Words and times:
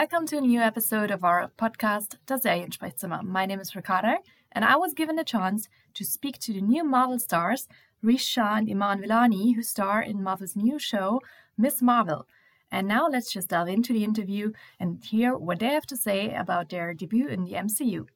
Welcome 0.00 0.26
to 0.26 0.38
a 0.38 0.40
new 0.40 0.60
episode 0.60 1.10
of 1.10 1.24
our 1.24 1.50
podcast, 1.58 2.18
Das 2.24 2.42
Seriensprechzimmer. 2.42 3.24
My 3.24 3.46
name 3.46 3.58
is 3.58 3.74
Ricardo, 3.74 4.18
and 4.52 4.64
I 4.64 4.76
was 4.76 4.94
given 4.94 5.16
the 5.16 5.24
chance 5.24 5.68
to 5.94 6.04
speak 6.04 6.38
to 6.38 6.52
the 6.52 6.60
new 6.60 6.84
Marvel 6.84 7.18
stars, 7.18 7.66
Shah 8.16 8.58
and 8.58 8.70
Iman 8.70 9.02
Vellani, 9.02 9.56
who 9.56 9.62
star 9.64 10.00
in 10.00 10.22
Marvel's 10.22 10.54
new 10.54 10.78
show, 10.78 11.20
Miss 11.56 11.82
Marvel. 11.82 12.28
And 12.70 12.86
now 12.86 13.08
let's 13.08 13.32
just 13.32 13.48
delve 13.48 13.70
into 13.70 13.92
the 13.92 14.04
interview 14.04 14.52
and 14.78 15.02
hear 15.02 15.36
what 15.36 15.58
they 15.58 15.70
have 15.70 15.86
to 15.86 15.96
say 15.96 16.32
about 16.32 16.68
their 16.68 16.94
debut 16.94 17.26
in 17.26 17.44
the 17.44 17.54
MCU. 17.54 18.06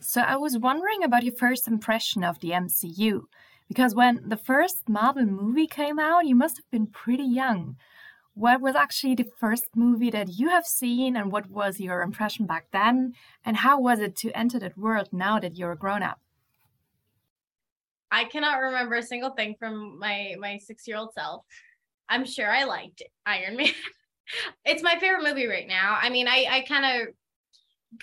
So, 0.00 0.22
I 0.22 0.36
was 0.36 0.56
wondering 0.56 1.04
about 1.04 1.24
your 1.24 1.34
first 1.34 1.68
impression 1.68 2.24
of 2.24 2.40
the 2.40 2.52
MCU, 2.52 3.24
because 3.68 3.94
when 3.94 4.26
the 4.26 4.38
first 4.38 4.88
Marvel 4.88 5.26
movie 5.26 5.66
came 5.66 5.98
out, 5.98 6.24
you 6.24 6.34
must 6.34 6.56
have 6.56 6.70
been 6.70 6.86
pretty 6.86 7.24
young 7.24 7.76
what 8.34 8.60
was 8.60 8.74
actually 8.74 9.14
the 9.14 9.30
first 9.38 9.68
movie 9.76 10.10
that 10.10 10.38
you 10.38 10.48
have 10.48 10.66
seen 10.66 11.16
and 11.16 11.30
what 11.30 11.48
was 11.48 11.80
your 11.80 12.02
impression 12.02 12.46
back 12.46 12.66
then? 12.72 13.14
And 13.44 13.56
how 13.58 13.80
was 13.80 14.00
it 14.00 14.16
to 14.16 14.36
enter 14.36 14.58
that 14.58 14.76
world 14.76 15.08
now 15.12 15.38
that 15.38 15.56
you're 15.56 15.72
a 15.72 15.76
grown 15.76 16.02
up 16.02 16.18
i 18.14 18.24
cannot 18.24 18.60
remember 18.60 18.94
a 18.94 19.02
single 19.02 19.30
thing 19.30 19.56
from 19.58 19.98
my 19.98 20.34
my 20.38 20.56
six 20.58 20.86
year 20.86 20.96
old 20.96 21.12
self. 21.14 21.44
I'm 22.08 22.24
sure 22.24 22.50
i 22.50 22.64
liked 22.64 23.02
iron 23.26 23.56
man. 23.58 23.72
It's 24.64 24.82
my 24.82 24.96
favorite 24.98 25.24
movie 25.24 25.46
right 25.46 25.66
now. 25.66 25.98
I 26.00 26.10
mean 26.10 26.28
i 26.28 26.46
i 26.48 26.60
kind 26.62 26.84
of 26.86 27.14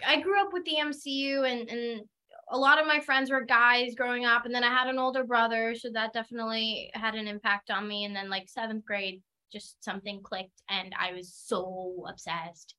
i 0.06 0.20
grew 0.20 0.40
up 0.42 0.54
with 0.54 0.66
the 0.66 0.78
mcu 0.82 1.50
and 1.50 1.70
and 1.70 2.02
a 2.50 2.58
lot 2.58 2.80
of 2.80 2.88
my 2.88 3.00
friends 3.00 3.32
were 3.32 3.46
guys 3.46 3.96
growing 3.96 4.26
up 4.26 4.46
and 4.46 4.54
then 4.54 4.64
i 4.64 4.70
had 4.70 4.88
an 4.88 5.00
older 5.00 5.24
brother 5.24 5.74
so 5.76 5.90
that 5.94 6.12
definitely 6.14 6.92
had 6.94 7.16
an 7.16 7.28
impact 7.28 7.72
on 7.72 7.88
me. 7.88 8.04
And 8.06 8.16
then 8.16 8.30
like 8.30 8.50
seventh 8.50 8.84
grade 8.86 9.22
just 9.52 9.84
something 9.84 10.22
clicked 10.24 10.62
and 10.70 10.94
I 10.98 11.14
was 11.14 11.34
so 11.34 12.06
obsessed. 12.08 12.76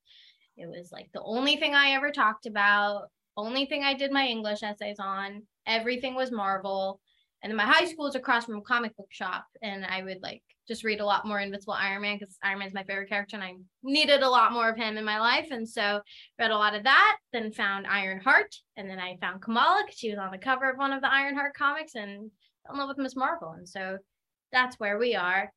It 0.57 0.69
was 0.69 0.91
like 0.93 1.09
the 1.13 1.23
only 1.23 1.57
thing 1.57 1.75
I 1.75 1.91
ever 1.93 2.11
talked 2.11 2.47
about, 2.47 3.09
only 3.37 3.67
thing 3.67 3.83
I 3.83 3.95
did 3.95 4.13
my 4.13 4.27
English 4.27 4.63
essays 4.63 4.99
on. 4.99 5.43
Everything 5.67 6.15
was 6.15 6.31
Marvel. 6.31 7.01
And 7.43 7.51
then 7.51 7.57
my 7.57 7.65
high 7.65 7.87
school 7.87 8.07
is 8.07 8.15
across 8.15 8.45
from 8.45 8.59
a 8.59 8.63
comic 8.63 8.97
book 8.97 9.09
shop. 9.11 9.47
And 9.63 9.85
I 9.85 10.03
would 10.03 10.23
like 10.23 10.43
just 10.69 10.85
read 10.85 11.01
a 11.01 11.05
lot 11.05 11.27
more 11.27 11.41
Invincible 11.41 11.75
Iron 11.75 12.03
Man 12.03 12.19
because 12.19 12.39
Iron 12.43 12.61
Man's 12.61 12.75
my 12.75 12.85
favorite 12.85 13.09
character 13.09 13.37
and 13.37 13.45
I 13.45 13.55
needed 13.83 14.23
a 14.23 14.29
lot 14.29 14.53
more 14.53 14.69
of 14.69 14.77
him 14.77 14.97
in 14.97 15.05
my 15.05 15.19
life. 15.19 15.49
And 15.51 15.69
so 15.69 16.01
read 16.39 16.51
a 16.51 16.57
lot 16.57 16.75
of 16.75 16.85
that, 16.85 17.17
then 17.33 17.51
found 17.51 17.87
Iron 17.87 18.21
Heart. 18.21 18.55
And 18.77 18.89
then 18.89 19.01
I 19.01 19.17
found 19.21 19.43
Kamala 19.43 19.83
because 19.85 19.99
she 19.99 20.11
was 20.11 20.19
on 20.19 20.31
the 20.31 20.39
cover 20.39 20.71
of 20.71 20.79
one 20.79 20.93
of 20.93 21.01
the 21.01 21.13
Iron 21.13 21.35
Heart 21.35 21.55
comics 21.55 21.95
and 21.95 22.31
fell 22.65 22.75
in 22.75 22.79
love 22.79 22.89
with 22.89 22.99
Ms. 22.99 23.17
Marvel. 23.17 23.55
And 23.57 23.69
so 23.69 23.99
that's 24.53 24.79
where 24.79 24.99
we 24.99 25.17
are 25.17 25.51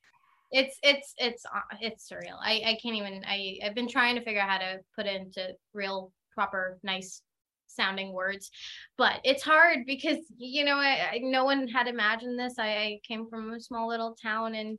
it's 0.51 0.77
it's 0.83 1.13
it's 1.17 1.45
uh, 1.45 1.75
it's 1.81 2.09
surreal. 2.09 2.37
I 2.41 2.61
I 2.65 2.77
can't 2.81 2.95
even. 2.95 3.23
I 3.27 3.59
I've 3.63 3.75
been 3.75 3.87
trying 3.87 4.15
to 4.15 4.21
figure 4.23 4.41
out 4.41 4.49
how 4.49 4.57
to 4.59 4.79
put 4.95 5.05
into 5.05 5.55
real 5.73 6.11
proper 6.33 6.77
nice 6.83 7.21
sounding 7.67 8.13
words 8.13 8.51
but 8.97 9.19
it's 9.23 9.43
hard 9.43 9.79
because 9.85 10.17
you 10.37 10.63
know 10.63 10.75
I, 10.75 11.09
I, 11.13 11.19
no 11.21 11.45
one 11.45 11.67
had 11.67 11.87
imagined 11.87 12.39
this 12.39 12.57
I, 12.57 12.67
I 12.67 12.99
came 13.05 13.27
from 13.27 13.53
a 13.53 13.59
small 13.59 13.87
little 13.87 14.15
town 14.21 14.55
in 14.55 14.77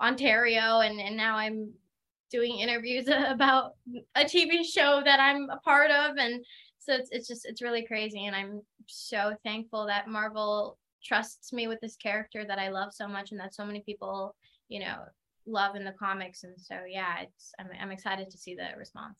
ontario 0.00 0.80
and 0.80 1.00
and 1.00 1.16
now 1.16 1.36
i'm 1.36 1.70
doing 2.30 2.58
interviews 2.58 3.06
about 3.26 3.72
a 4.16 4.24
tv 4.24 4.64
show 4.64 5.02
that 5.04 5.20
i'm 5.20 5.48
a 5.50 5.58
part 5.58 5.90
of 5.90 6.16
and 6.16 6.44
so 6.78 6.94
it's, 6.94 7.10
it's 7.12 7.28
just 7.28 7.46
it's 7.46 7.62
really 7.62 7.84
crazy 7.84 8.26
and 8.26 8.34
i'm 8.34 8.62
so 8.86 9.34
thankful 9.44 9.86
that 9.86 10.08
marvel 10.08 10.78
trusts 11.04 11.52
me 11.52 11.68
with 11.68 11.80
this 11.80 11.96
character 11.96 12.44
that 12.44 12.58
i 12.58 12.70
love 12.70 12.92
so 12.92 13.06
much 13.06 13.30
and 13.30 13.38
that 13.38 13.54
so 13.54 13.64
many 13.64 13.80
people 13.80 14.34
you 14.72 14.80
know 14.80 14.98
love 15.46 15.74
in 15.76 15.84
the 15.84 15.96
comics. 16.06 16.44
And 16.44 16.54
so 16.68 16.76
yeah 16.98 17.12
it's 17.24 17.52
i'm, 17.58 17.68
I'm 17.80 17.92
excited 17.96 18.30
to 18.30 18.38
see 18.38 18.54
the 18.54 18.68
response. 18.84 19.18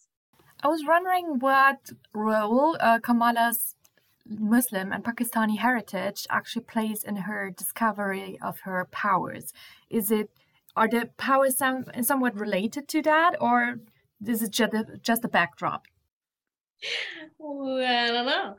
I 0.65 0.69
was 0.69 0.83
wondering 0.87 1.27
what 1.47 1.81
role 2.15 2.77
uh, 2.81 2.99
kamala's 3.01 3.77
muslim 4.25 4.93
and 4.93 5.03
pakistani 5.05 5.59
heritage 5.59 6.21
actually 6.31 6.65
plays 6.75 7.03
in 7.11 7.17
her 7.29 7.51
discovery 7.51 8.39
of 8.49 8.61
her 8.61 8.79
powers. 8.91 9.53
Is 9.91 10.11
it 10.11 10.31
are 10.75 10.89
the 10.89 11.11
powers 11.19 11.59
some, 11.59 11.85
somewhat 12.01 12.35
related 12.35 12.89
to 12.89 13.03
that 13.03 13.33
or 13.41 13.81
is 14.25 14.43
it 14.43 14.53
just 14.53 14.73
a, 14.73 14.85
just 15.03 15.25
a 15.25 15.29
backdrop? 15.29 15.83
Well, 17.39 17.85
i 17.85 18.07
don't 18.15 18.27
know 18.27 18.57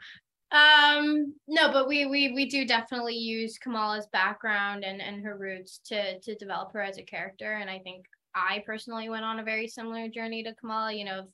um, 0.54 1.34
no, 1.48 1.72
but 1.72 1.88
we 1.88 2.06
we 2.06 2.32
we 2.34 2.46
do 2.46 2.66
definitely 2.66 3.16
use 3.16 3.58
Kamala's 3.58 4.08
background 4.14 4.84
and 4.84 5.02
and 5.02 5.24
her 5.24 5.38
roots 5.38 5.80
to 5.86 6.20
to 6.20 6.36
develop 6.36 6.72
her 6.74 6.82
as 6.82 6.98
a 6.98 7.04
character. 7.04 7.54
And 7.54 7.70
I 7.70 7.80
think 7.80 8.06
I 8.36 8.64
personally 8.66 9.10
went 9.10 9.26
on 9.26 9.40
a 9.40 9.44
very 9.44 9.68
similar 9.68 10.08
journey 10.08 10.44
to 10.44 10.54
Kamala. 10.56 10.94
You 10.94 11.06
know, 11.06 11.28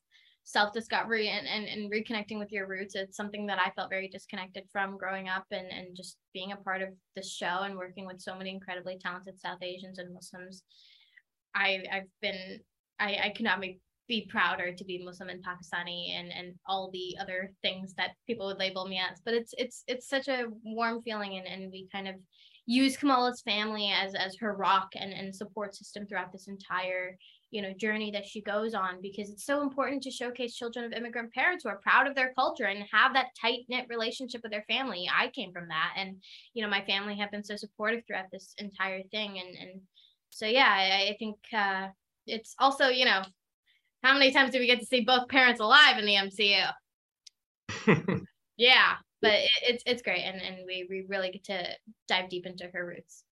self-discovery 0.49 1.29
and, 1.29 1.47
and 1.47 1.67
and 1.67 1.91
reconnecting 1.91 2.39
with 2.39 2.51
your 2.51 2.65
roots 2.65 2.95
it's 2.95 3.15
something 3.15 3.45
that 3.45 3.59
i 3.59 3.69
felt 3.75 3.87
very 3.89 4.07
disconnected 4.07 4.63
from 4.71 4.97
growing 4.97 5.29
up 5.29 5.45
and 5.51 5.67
and 5.67 5.95
just 5.95 6.17
being 6.33 6.53
a 6.53 6.55
part 6.55 6.81
of 6.81 6.89
this 7.15 7.31
show 7.31 7.61
and 7.63 7.77
working 7.77 8.07
with 8.07 8.19
so 8.19 8.35
many 8.35 8.49
incredibly 8.49 8.97
talented 8.97 9.39
south 9.39 9.61
asians 9.61 9.99
and 9.99 10.11
muslims 10.11 10.63
i 11.53 11.83
i've 11.93 12.09
been 12.19 12.59
i 12.99 13.19
i 13.25 13.29
could 13.29 13.45
not 13.45 13.61
be 14.09 14.27
prouder 14.29 14.73
to 14.73 14.83
be 14.83 15.01
Muslim 15.05 15.29
and 15.29 15.45
Pakistani 15.45 16.13
and 16.19 16.33
and 16.33 16.55
all 16.65 16.89
the 16.91 17.15
other 17.21 17.53
things 17.61 17.93
that 17.93 18.11
people 18.27 18.47
would 18.47 18.59
label 18.59 18.85
me 18.85 18.99
as. 18.99 19.21
But 19.23 19.35
it's 19.35 19.53
it's 19.57 19.83
it's 19.87 20.09
such 20.09 20.27
a 20.27 20.47
warm 20.63 21.01
feeling 21.03 21.37
and, 21.37 21.47
and 21.47 21.71
we 21.71 21.87
kind 21.89 22.09
of 22.09 22.15
use 22.65 22.97
Kamala's 22.97 23.41
family 23.41 23.91
as 23.95 24.15
as 24.15 24.35
her 24.37 24.53
rock 24.55 24.89
and, 24.95 25.13
and 25.13 25.33
support 25.33 25.73
system 25.73 26.05
throughout 26.05 26.33
this 26.33 26.47
entire 26.47 27.17
you 27.51 27.61
know 27.61 27.73
journey 27.73 28.11
that 28.11 28.27
she 28.27 28.41
goes 28.41 28.73
on 28.73 29.01
because 29.01 29.29
it's 29.29 29.45
so 29.45 29.61
important 29.61 30.03
to 30.03 30.11
showcase 30.11 30.55
children 30.55 30.85
of 30.85 30.93
immigrant 30.93 31.33
parents 31.33 31.63
who 31.63 31.69
are 31.69 31.79
proud 31.81 32.05
of 32.07 32.15
their 32.15 32.33
culture 32.33 32.65
and 32.65 32.85
have 32.91 33.13
that 33.13 33.29
tight 33.39 33.61
knit 33.69 33.87
relationship 33.89 34.41
with 34.43 34.51
their 34.51 34.65
family 34.67 35.09
i 35.11 35.29
came 35.29 35.51
from 35.51 35.67
that 35.67 35.93
and 35.97 36.17
you 36.53 36.61
know 36.61 36.69
my 36.69 36.85
family 36.85 37.17
have 37.17 37.31
been 37.31 37.43
so 37.43 37.55
supportive 37.55 38.03
throughout 38.05 38.29
this 38.31 38.53
entire 38.59 39.01
thing 39.09 39.39
and 39.39 39.57
and 39.57 39.81
so 40.29 40.45
yeah 40.45 40.69
i, 40.69 41.09
I 41.09 41.15
think 41.17 41.37
uh 41.57 41.87
it's 42.27 42.53
also 42.59 42.89
you 42.89 43.05
know 43.05 43.23
how 44.03 44.13
many 44.13 44.31
times 44.31 44.51
do 44.51 44.59
we 44.59 44.67
get 44.67 44.79
to 44.79 44.85
see 44.85 45.01
both 45.01 45.27
parents 45.27 45.59
alive 45.59 45.97
in 45.97 46.05
the 46.05 46.15
MCU? 46.15 46.71
yeah, 48.57 48.93
but 49.21 49.33
it, 49.33 49.49
it's 49.63 49.83
it's 49.85 50.01
great, 50.01 50.23
and 50.23 50.41
and 50.41 50.57
we 50.65 50.87
we 50.89 51.05
really 51.07 51.31
get 51.31 51.43
to 51.45 51.67
dive 52.07 52.29
deep 52.29 52.45
into 52.45 52.69
her 52.73 52.85
roots. 52.85 53.23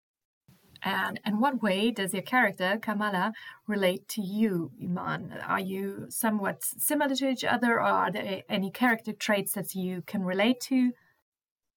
And 0.83 1.19
in 1.25 1.39
what 1.39 1.61
way 1.63 1.91
does 1.91 2.13
your 2.13 2.21
character 2.21 2.77
Kamala 2.81 3.33
relate 3.67 4.07
to 4.09 4.21
you, 4.21 4.71
Iman? 4.81 5.33
Are 5.45 5.59
you 5.59 6.05
somewhat 6.09 6.63
similar 6.63 7.15
to 7.15 7.29
each 7.29 7.43
other, 7.43 7.75
or 7.75 7.81
are 7.81 8.11
there 8.11 8.43
any 8.49 8.69
character 8.69 9.13
traits 9.13 9.53
that 9.53 9.73
you 9.73 10.03
can 10.05 10.23
relate 10.23 10.59
to? 10.61 10.91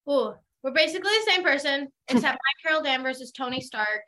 Oh, 0.07 0.37
we're 0.63 0.73
basically 0.73 1.13
the 1.13 1.31
same 1.31 1.43
person, 1.43 1.89
except 2.09 2.39
my 2.39 2.63
Carol 2.63 2.83
Danvers 2.83 3.21
is 3.21 3.33
Tony 3.33 3.61
Stark. 3.61 4.03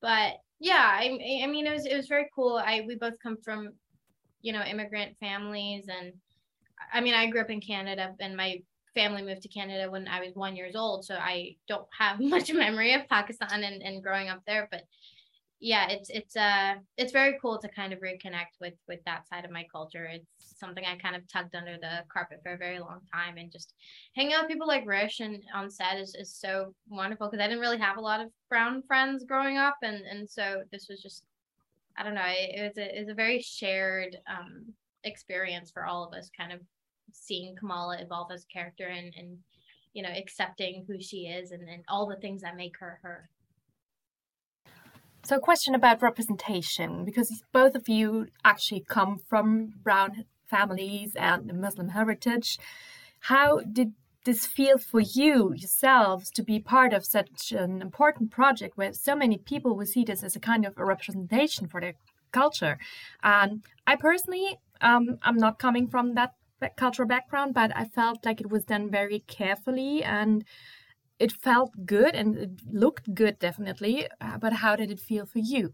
But 0.00 0.34
yeah, 0.60 0.90
I, 0.92 1.18
I 1.42 1.46
mean, 1.46 1.66
it 1.66 1.72
was 1.72 1.86
it 1.86 1.96
was 1.96 2.06
very 2.06 2.28
cool. 2.34 2.62
I 2.64 2.84
we 2.86 2.96
both 2.96 3.14
come 3.22 3.36
from 3.42 3.72
you 4.42 4.52
know 4.52 4.62
immigrant 4.62 5.16
families. 5.18 5.86
And 5.88 6.12
i 6.92 7.00
mean 7.00 7.14
i 7.14 7.26
grew 7.26 7.40
up 7.40 7.50
in 7.50 7.60
canada 7.60 8.14
and 8.20 8.36
my 8.36 8.60
family 8.94 9.22
moved 9.22 9.42
to 9.42 9.48
canada 9.48 9.90
when 9.90 10.06
i 10.08 10.20
was 10.20 10.34
one 10.34 10.56
years 10.56 10.76
old. 10.76 11.04
So 11.04 11.14
i 11.14 11.56
don't 11.68 11.86
have 11.98 12.20
much 12.34 12.52
memory 12.52 12.94
of 12.94 13.08
pakistan 13.08 13.62
and, 13.64 13.82
and 13.82 14.02
growing 14.02 14.28
up 14.28 14.42
there 14.46 14.68
but 14.70 14.82
yeah 15.62 15.88
it's 15.88 16.10
it's 16.10 16.36
uh 16.36 16.74
it's 16.96 17.12
very 17.12 17.38
cool 17.40 17.56
to 17.56 17.68
kind 17.68 17.92
of 17.92 18.00
reconnect 18.00 18.58
with 18.60 18.74
with 18.88 18.98
that 19.06 19.28
side 19.28 19.44
of 19.44 19.50
my 19.52 19.64
culture. 19.72 20.04
It's 20.06 20.26
something 20.58 20.84
i 20.84 20.96
kind 20.96 21.14
of 21.14 21.26
tugged 21.28 21.54
under 21.54 21.76
the 21.80 22.04
carpet 22.12 22.40
for 22.42 22.52
a 22.52 22.58
very 22.58 22.80
long 22.80 23.00
time. 23.14 23.38
And 23.38 23.50
just 23.50 23.72
hanging 24.16 24.34
out 24.34 24.42
with 24.42 24.50
people 24.50 24.66
like 24.66 24.84
rish 24.86 25.20
and 25.20 25.40
on 25.54 25.70
set 25.70 25.98
is, 25.98 26.16
is 26.16 26.34
so 26.34 26.74
wonderful 26.88 27.28
because 27.28 27.42
i 27.42 27.46
didn't 27.46 27.60
really 27.60 27.78
have 27.78 27.96
a 27.96 28.00
lot 28.00 28.20
of 28.20 28.28
brown 28.48 28.82
friends 28.82 29.24
growing 29.24 29.56
up. 29.56 29.76
And 29.82 30.04
and 30.04 30.28
so 30.28 30.62
this 30.72 30.88
was 30.90 31.00
just 31.00 31.22
I 31.96 32.02
don't 32.02 32.14
know. 32.14 32.26
It, 32.26 32.58
it 32.58 32.62
was 32.62 32.78
a, 32.78 32.96
it 32.96 33.00
was 33.00 33.08
a 33.08 33.14
very 33.14 33.40
shared 33.40 34.16
um, 34.28 34.72
experience 35.04 35.70
for 35.70 35.84
all 35.84 36.04
of 36.04 36.14
us, 36.14 36.30
kind 36.36 36.52
of 36.52 36.60
seeing 37.12 37.56
Kamala 37.56 37.98
evolve 38.00 38.32
as 38.32 38.44
a 38.44 38.52
character 38.52 38.86
and, 38.86 39.12
and 39.16 39.38
you 39.92 40.02
know, 40.02 40.08
accepting 40.08 40.84
who 40.86 41.00
she 41.00 41.26
is 41.26 41.52
and, 41.52 41.68
and 41.68 41.84
all 41.88 42.06
the 42.06 42.16
things 42.16 42.42
that 42.42 42.56
make 42.56 42.78
her 42.78 42.98
her. 43.02 43.28
So, 45.24 45.36
a 45.36 45.40
question 45.40 45.74
about 45.74 46.02
representation, 46.02 47.04
because 47.04 47.44
both 47.52 47.74
of 47.74 47.88
you 47.88 48.28
actually 48.44 48.80
come 48.80 49.18
from 49.18 49.74
brown 49.82 50.24
families 50.44 51.14
and 51.14 51.60
Muslim 51.60 51.90
heritage. 51.90 52.58
How 53.20 53.60
did 53.60 53.92
this 54.24 54.46
feel 54.46 54.78
for 54.78 55.00
you 55.00 55.52
yourselves 55.54 56.30
to 56.30 56.42
be 56.42 56.60
part 56.60 56.92
of 56.92 57.04
such 57.04 57.52
an 57.52 57.82
important 57.82 58.30
project 58.30 58.76
where 58.76 58.92
so 58.92 59.16
many 59.16 59.38
people 59.38 59.76
will 59.76 59.86
see 59.86 60.04
this 60.04 60.22
as 60.22 60.36
a 60.36 60.40
kind 60.40 60.64
of 60.64 60.74
a 60.76 60.84
representation 60.84 61.66
for 61.66 61.80
their 61.80 61.94
culture. 62.32 62.78
And 63.22 63.62
i 63.86 63.96
personally 63.96 64.58
um, 64.80 65.18
i'm 65.22 65.36
not 65.36 65.58
coming 65.58 65.86
from 65.88 66.14
that 66.14 66.34
cultural 66.76 67.08
background 67.08 67.54
but 67.54 67.76
i 67.76 67.84
felt 67.84 68.24
like 68.24 68.40
it 68.40 68.50
was 68.50 68.64
done 68.64 68.90
very 68.90 69.20
carefully 69.26 70.02
and 70.04 70.44
it 71.18 71.32
felt 71.32 71.72
good 71.84 72.14
and 72.14 72.38
it 72.38 72.50
looked 72.72 73.12
good 73.14 73.38
definitely 73.38 74.08
uh, 74.20 74.38
but 74.38 74.52
how 74.52 74.76
did 74.76 74.90
it 74.90 75.00
feel 75.00 75.26
for 75.26 75.40
you 75.40 75.72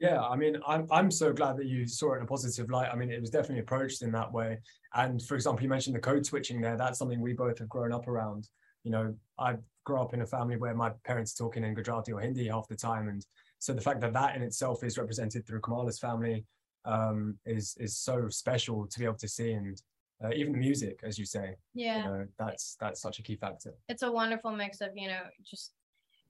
Yeah, 0.00 0.20
I 0.22 0.36
mean, 0.36 0.56
I'm 0.66 0.86
I'm 0.90 1.10
so 1.10 1.32
glad 1.32 1.56
that 1.58 1.66
you 1.66 1.86
saw 1.86 2.14
it 2.14 2.18
in 2.18 2.22
a 2.24 2.26
positive 2.26 2.68
light. 2.70 2.90
I 2.92 2.96
mean, 2.96 3.10
it 3.10 3.20
was 3.20 3.30
definitely 3.30 3.60
approached 3.60 4.02
in 4.02 4.10
that 4.12 4.30
way. 4.32 4.58
And 4.94 5.22
for 5.22 5.34
example, 5.34 5.62
you 5.62 5.68
mentioned 5.68 5.94
the 5.96 6.00
code 6.00 6.26
switching 6.26 6.60
there. 6.60 6.76
That's 6.76 6.98
something 6.98 7.20
we 7.20 7.32
both 7.32 7.58
have 7.58 7.68
grown 7.68 7.92
up 7.92 8.08
around. 8.08 8.48
You 8.82 8.90
know, 8.90 9.14
I 9.38 9.56
grew 9.84 10.00
up 10.00 10.12
in 10.14 10.22
a 10.22 10.26
family 10.26 10.56
where 10.56 10.74
my 10.74 10.90
parents 11.04 11.32
are 11.40 11.44
talking 11.44 11.64
in 11.64 11.74
Gujarati 11.74 12.12
or 12.12 12.20
Hindi 12.20 12.48
half 12.48 12.66
the 12.68 12.76
time, 12.76 13.08
and 13.08 13.24
so 13.60 13.72
the 13.72 13.80
fact 13.80 14.00
that 14.00 14.12
that 14.12 14.36
in 14.36 14.42
itself 14.42 14.82
is 14.84 14.98
represented 14.98 15.46
through 15.46 15.60
Kamala's 15.60 15.98
family 15.98 16.44
um, 16.84 17.38
is 17.46 17.76
is 17.78 17.96
so 17.96 18.28
special 18.28 18.86
to 18.86 18.98
be 18.98 19.04
able 19.04 19.16
to 19.16 19.28
see, 19.28 19.52
and 19.52 19.80
uh, 20.24 20.30
even 20.34 20.52
the 20.52 20.58
music, 20.58 21.00
as 21.02 21.18
you 21.18 21.24
say, 21.24 21.54
Yeah. 21.72 21.98
you 21.98 22.04
know, 22.04 22.26
that's 22.38 22.76
that's 22.80 23.00
such 23.00 23.20
a 23.20 23.22
key 23.22 23.36
factor. 23.36 23.72
it's 23.88 24.02
a 24.02 24.10
wonderful 24.10 24.50
mix 24.50 24.80
of 24.80 24.90
you 24.96 25.08
know 25.08 25.22
just 25.44 25.72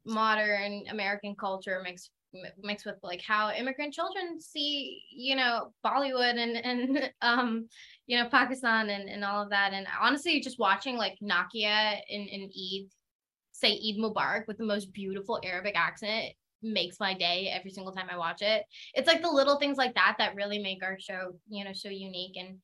modern 0.06 0.84
American 0.90 1.34
culture 1.34 1.80
mixed 1.82 2.10
mi- 2.10 2.23
mixed 2.62 2.86
with 2.86 2.96
like 3.02 3.22
how 3.22 3.50
immigrant 3.52 3.92
children 3.92 4.40
see 4.40 5.02
you 5.10 5.36
know 5.36 5.72
Bollywood 5.84 6.36
and 6.36 6.56
and 6.56 7.10
um 7.22 7.68
you 8.06 8.18
know 8.18 8.28
Pakistan 8.28 8.90
and 8.90 9.08
and 9.08 9.24
all 9.24 9.42
of 9.42 9.50
that 9.50 9.72
and 9.72 9.86
honestly 10.00 10.40
just 10.40 10.58
watching 10.58 10.96
like 10.96 11.16
Nakia 11.22 12.00
and, 12.10 12.28
and 12.28 12.50
Eid 12.50 12.88
say 13.52 13.72
Eid 13.72 13.98
Mubarak 13.98 14.46
with 14.46 14.58
the 14.58 14.64
most 14.64 14.92
beautiful 14.92 15.40
Arabic 15.44 15.76
accent 15.76 16.34
makes 16.62 16.98
my 16.98 17.14
day 17.14 17.52
every 17.52 17.70
single 17.70 17.92
time 17.92 18.08
I 18.10 18.16
watch 18.16 18.40
it. 18.40 18.64
It's 18.94 19.06
like 19.06 19.20
the 19.20 19.30
little 19.30 19.58
things 19.58 19.76
like 19.76 19.94
that 19.94 20.16
that 20.18 20.34
really 20.34 20.58
make 20.58 20.82
our 20.82 20.98
show 20.98 21.38
you 21.48 21.64
know 21.64 21.72
so 21.72 21.88
unique 21.88 22.36
and 22.36 22.58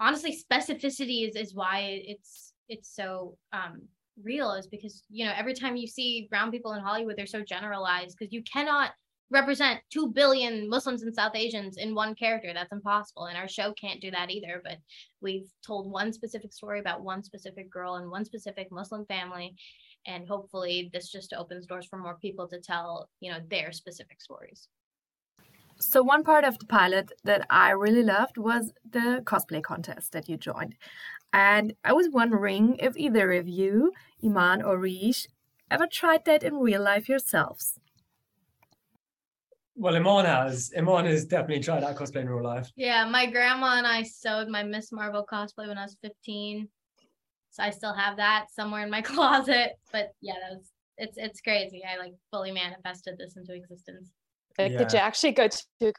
honestly 0.00 0.36
specificity 0.36 1.28
is 1.28 1.36
is 1.36 1.54
why 1.54 2.02
it's 2.06 2.52
it's 2.68 2.94
so 2.94 3.36
um 3.52 3.82
real 4.22 4.52
is 4.52 4.66
because 4.66 5.02
you 5.08 5.24
know 5.24 5.32
every 5.36 5.54
time 5.54 5.76
you 5.76 5.86
see 5.86 6.26
brown 6.30 6.50
people 6.50 6.72
in 6.72 6.82
hollywood 6.82 7.16
they're 7.16 7.26
so 7.26 7.42
generalized 7.42 8.16
because 8.18 8.32
you 8.32 8.42
cannot 8.42 8.92
represent 9.30 9.80
2 9.90 10.12
billion 10.12 10.68
muslims 10.68 11.02
and 11.02 11.14
south 11.14 11.34
asians 11.34 11.76
in 11.76 11.94
one 11.94 12.14
character 12.14 12.52
that's 12.54 12.72
impossible 12.72 13.26
and 13.26 13.36
our 13.36 13.48
show 13.48 13.72
can't 13.74 14.00
do 14.00 14.10
that 14.10 14.30
either 14.30 14.62
but 14.64 14.78
we've 15.20 15.50
told 15.66 15.90
one 15.90 16.12
specific 16.12 16.52
story 16.52 16.80
about 16.80 17.02
one 17.02 17.22
specific 17.22 17.70
girl 17.70 17.96
and 17.96 18.10
one 18.10 18.24
specific 18.24 18.70
muslim 18.70 19.04
family 19.06 19.54
and 20.06 20.28
hopefully 20.28 20.88
this 20.92 21.10
just 21.10 21.34
opens 21.34 21.66
doors 21.66 21.86
for 21.86 21.98
more 21.98 22.16
people 22.22 22.46
to 22.48 22.60
tell 22.60 23.08
you 23.20 23.30
know 23.30 23.38
their 23.50 23.72
specific 23.72 24.20
stories 24.20 24.68
So, 25.78 26.02
one 26.02 26.24
part 26.24 26.44
of 26.44 26.58
the 26.58 26.66
pilot 26.66 27.12
that 27.24 27.46
I 27.50 27.70
really 27.70 28.02
loved 28.02 28.38
was 28.38 28.72
the 28.88 29.22
cosplay 29.24 29.62
contest 29.62 30.12
that 30.12 30.28
you 30.28 30.36
joined. 30.38 30.74
And 31.32 31.74
I 31.84 31.92
was 31.92 32.08
wondering 32.10 32.76
if 32.78 32.96
either 32.96 33.32
of 33.32 33.46
you, 33.48 33.92
Iman 34.24 34.62
or 34.62 34.78
Rish, 34.78 35.26
ever 35.70 35.86
tried 35.86 36.24
that 36.24 36.42
in 36.42 36.56
real 36.56 36.82
life 36.82 37.08
yourselves. 37.08 37.78
Well, 39.74 39.94
Iman 39.94 40.24
has 40.24 40.72
Iman 40.76 41.04
has 41.04 41.26
definitely 41.26 41.62
tried 41.62 41.84
out 41.84 41.96
cosplay 41.96 42.22
in 42.22 42.30
real 42.30 42.42
life. 42.42 42.70
Yeah, 42.76 43.04
my 43.04 43.26
grandma 43.26 43.76
and 43.76 43.86
I 43.86 44.02
sewed 44.02 44.48
my 44.48 44.62
Miss 44.62 44.90
Marvel 44.90 45.26
cosplay 45.30 45.68
when 45.68 45.76
I 45.76 45.82
was 45.82 45.96
15. 46.02 46.68
So 47.50 47.62
I 47.62 47.70
still 47.70 47.92
have 47.92 48.16
that 48.16 48.46
somewhere 48.50 48.84
in 48.84 48.90
my 48.90 49.02
closet. 49.02 49.72
But 49.92 50.12
yeah, 50.22 50.34
that 50.40 50.56
was 50.56 50.70
it's 50.98 51.18
it's 51.18 51.40
crazy. 51.42 51.82
I 51.84 51.98
like 51.98 52.14
fully 52.30 52.52
manifested 52.52 53.18
this 53.18 53.36
into 53.36 53.52
existence. 53.52 54.10
Like, 54.58 54.76
Did 54.78 54.92
you 54.92 54.98
actually 54.98 55.32
go 55.32 55.48
to 55.48 55.88
a 55.88 55.92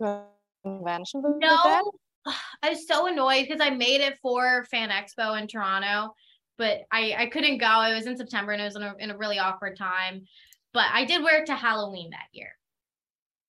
convention 0.64 1.22
No. 1.40 1.92
I 2.64 2.70
was 2.70 2.88
so 2.88 3.08
annoyed 3.08 3.46
because 3.48 3.62
I 3.62 3.70
made 3.70 4.02
it 4.02 4.18
for 4.22 4.66
Fan 4.66 4.90
Expo 4.90 5.40
in 5.40 5.48
Toronto, 5.48 6.14
but 6.58 6.82
I 6.92 7.16
I 7.18 7.26
couldn't 7.28 7.60
go. 7.60 7.82
It 7.84 7.96
was 7.96 8.08
in 8.08 8.18
September 8.18 8.52
and 8.52 8.62
it 8.62 8.66
was 8.66 8.76
in 8.76 8.84
a, 8.84 8.96
in 9.00 9.12
a 9.12 9.18
really 9.18 9.40
awkward 9.40 9.78
time. 9.78 10.26
But 10.74 10.86
I 10.92 11.06
did 11.06 11.24
wear 11.24 11.42
it 11.42 11.46
to 11.48 11.56
Halloween 11.56 12.12
that 12.12 12.28
year. 12.32 12.52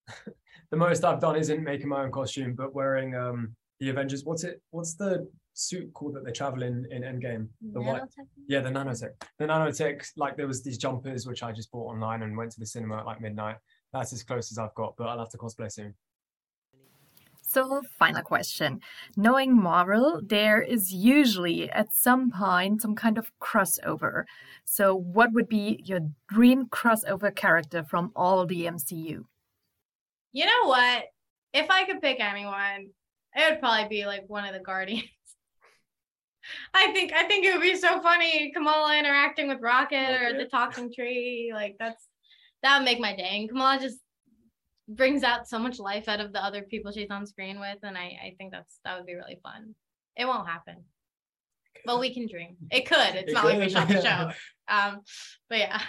The 0.70 0.76
most 0.76 1.02
I've 1.04 1.20
done 1.20 1.36
isn't 1.36 1.64
making 1.64 1.88
my 1.88 2.02
own 2.02 2.10
costume, 2.10 2.54
but 2.54 2.74
wearing 2.74 3.14
um 3.14 3.56
the 3.80 3.88
Avengers. 3.88 4.24
What's 4.24 4.44
it? 4.44 4.60
What's 4.70 4.94
the 4.94 5.26
suit 5.54 5.92
called 5.94 6.14
that 6.14 6.24
they 6.24 6.32
travel 6.32 6.62
in 6.62 6.86
in 6.90 7.02
Endgame? 7.02 7.48
The 7.72 7.80
white. 7.80 8.02
Nanotech? 8.02 8.26
Yeah, 8.48 8.60
the 8.60 8.68
nanotech. 8.68 9.12
The 9.38 9.46
nanotech. 9.46 10.06
Like 10.16 10.36
there 10.36 10.46
was 10.46 10.62
these 10.62 10.76
jumpers 10.76 11.26
which 11.26 11.42
I 11.42 11.52
just 11.52 11.70
bought 11.72 11.90
online 11.90 12.22
and 12.22 12.36
went 12.36 12.52
to 12.52 12.60
the 12.60 12.66
cinema 12.66 12.98
at 12.98 13.06
like 13.06 13.20
midnight. 13.20 13.56
That's 13.92 14.12
as 14.12 14.22
close 14.22 14.52
as 14.52 14.58
I've 14.58 14.74
got, 14.74 14.94
but 14.98 15.08
I'll 15.08 15.18
have 15.18 15.30
to 15.30 15.38
cosplay 15.38 15.72
soon. 15.72 15.94
So, 17.48 17.80
final 17.98 18.20
question. 18.20 18.80
Knowing 19.16 19.56
Marvel, 19.56 20.20
there 20.22 20.60
is 20.60 20.92
usually 20.92 21.70
at 21.70 21.94
some 21.94 22.30
point 22.30 22.82
some 22.82 22.94
kind 22.94 23.16
of 23.16 23.32
crossover. 23.40 24.24
So, 24.66 24.94
what 24.94 25.32
would 25.32 25.48
be 25.48 25.80
your 25.82 26.00
dream 26.28 26.66
crossover 26.66 27.34
character 27.34 27.82
from 27.82 28.12
all 28.14 28.44
the 28.44 28.66
MCU? 28.66 29.24
You 30.32 30.44
know 30.44 30.66
what? 30.66 31.04
If 31.54 31.70
I 31.70 31.86
could 31.86 32.02
pick 32.02 32.20
anyone, 32.20 32.90
it 33.34 33.50
would 33.50 33.60
probably 33.60 33.88
be 33.88 34.04
like 34.04 34.24
one 34.26 34.44
of 34.44 34.52
the 34.52 34.60
Guardians. 34.60 35.08
I 36.74 36.92
think 36.92 37.14
I 37.14 37.24
think 37.24 37.46
it 37.46 37.54
would 37.54 37.62
be 37.62 37.76
so 37.76 38.02
funny 38.02 38.52
Kamala 38.52 38.98
interacting 38.98 39.48
with 39.48 39.62
Rocket 39.62 40.20
or 40.20 40.36
the 40.36 40.50
talking 40.50 40.92
tree. 40.92 41.50
Like 41.54 41.76
that's 41.78 42.06
that 42.62 42.76
would 42.76 42.84
make 42.84 43.00
my 43.00 43.16
day. 43.16 43.38
And 43.40 43.48
Kamala 43.48 43.78
just 43.80 44.00
brings 44.88 45.22
out 45.22 45.48
so 45.48 45.58
much 45.58 45.78
life 45.78 46.08
out 46.08 46.20
of 46.20 46.32
the 46.32 46.42
other 46.42 46.62
people 46.62 46.90
she's 46.92 47.10
on 47.10 47.26
screen 47.26 47.60
with, 47.60 47.78
and 47.82 47.96
I 47.96 48.18
I 48.24 48.34
think 48.38 48.52
that's 48.52 48.80
that 48.84 48.96
would 48.96 49.06
be 49.06 49.14
really 49.14 49.38
fun. 49.42 49.74
It 50.16 50.26
won't 50.26 50.48
happen, 50.48 50.84
but 51.84 52.00
we 52.00 52.12
can 52.12 52.26
dream. 52.26 52.56
It 52.70 52.86
could. 52.86 53.14
It's 53.14 53.30
It 53.30 53.34
not 53.34 53.44
like 53.44 53.58
we 53.58 53.68
shot 53.68 53.88
the 53.88 54.02
show. 54.02 54.30
Um, 54.72 55.00
but 55.48 55.58
yeah. 55.58 55.80